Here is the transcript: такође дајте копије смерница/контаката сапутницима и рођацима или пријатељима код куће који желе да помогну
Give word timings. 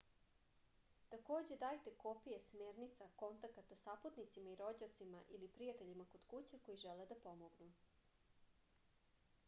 такође 1.09 1.51
дајте 1.63 1.91
копије 2.03 2.37
смерница/контаката 2.45 3.77
сапутницима 3.81 4.53
и 4.53 4.55
рођацима 4.61 5.21
или 5.37 5.49
пријатељима 5.59 6.05
код 6.15 6.25
куће 6.33 6.59
који 6.69 6.81
желе 6.85 7.05
да 7.13 7.19
помогну 7.27 7.69